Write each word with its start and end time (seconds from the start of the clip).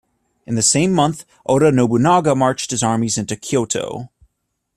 In 0.47 0.55
the 0.55 0.63
same 0.63 0.93
month, 0.93 1.25
Oda 1.45 1.71
Nobunaga 1.71 2.33
marched 2.33 2.71
his 2.71 2.81
armies 2.81 3.19
into 3.19 3.35
Kyoto. 3.35 4.09